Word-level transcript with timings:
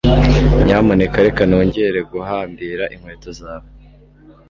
nyamuneka 0.65 1.17
reka 1.27 1.41
nongere 1.49 1.99
guhambira 2.11 2.83
inkweto 2.93 3.29
zawe 3.39 3.69